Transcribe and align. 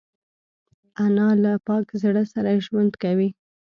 انا 1.05 1.27
له 1.43 1.53
پاک 1.67 1.85
زړه 2.01 2.23
سره 2.33 2.51
ژوند 2.65 2.91
کوي 3.03 3.29